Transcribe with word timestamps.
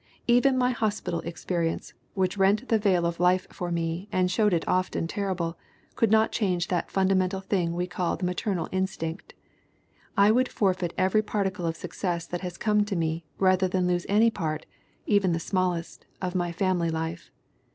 Even 0.25 0.57
my 0.57 0.71
hospital 0.71 1.21
experi 1.27 1.69
ence, 1.71 1.93
which 2.15 2.35
rent 2.35 2.69
the 2.69 2.79
veil 2.79 3.05
of 3.05 3.19
life 3.19 3.45
for 3.51 3.69
me 3.69 4.09
and 4.11 4.31
showed 4.31 4.51
it 4.51 4.67
often 4.67 5.05
terrible, 5.05 5.59
could 5.95 6.09
not 6.09 6.31
change 6.31 6.69
that 6.69 6.89
fundamental 6.89 7.39
thing 7.39 7.75
we 7.75 7.85
call 7.85 8.17
the 8.17 8.25
maternal 8.25 8.67
instinct.... 8.71 9.35
I 10.17 10.31
would 10.31 10.49
forfeit 10.49 10.95
every 10.97 11.21
particle 11.21 11.67
of 11.67 11.75
success 11.77 12.25
that 12.25 12.41
has 12.41 12.57
come 12.57 12.83
to 12.85 12.95
me 12.95 13.25
rather 13.37 13.67
than 13.67 13.85
lose 13.85 14.07
any 14.09 14.31
part, 14.31 14.65
even 15.05 15.33
the 15.33 15.39
smallest, 15.39 16.07
of 16.19 16.33
my 16.33 16.51
family 16.51 16.89
life. 16.89 17.29